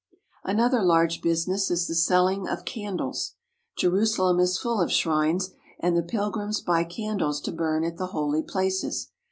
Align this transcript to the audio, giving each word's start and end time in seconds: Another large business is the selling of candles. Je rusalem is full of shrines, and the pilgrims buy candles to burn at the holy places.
Another 0.43 0.81
large 0.81 1.21
business 1.21 1.69
is 1.69 1.85
the 1.85 1.93
selling 1.93 2.47
of 2.47 2.65
candles. 2.65 3.35
Je 3.77 3.85
rusalem 3.87 4.39
is 4.41 4.57
full 4.57 4.81
of 4.81 4.91
shrines, 4.91 5.51
and 5.79 5.95
the 5.95 6.01
pilgrims 6.01 6.59
buy 6.59 6.83
candles 6.85 7.39
to 7.41 7.51
burn 7.51 7.83
at 7.83 7.97
the 7.97 8.07
holy 8.07 8.41
places. 8.41 9.11